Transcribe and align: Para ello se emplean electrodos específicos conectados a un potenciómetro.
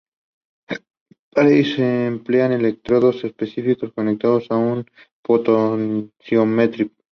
Para 1.29 1.51
ello 1.51 1.75
se 1.75 2.05
emplean 2.07 2.53
electrodos 2.53 3.23
específicos 3.23 3.93
conectados 3.93 4.47
a 4.49 4.55
un 4.57 4.83
potenciómetro. 5.21 6.89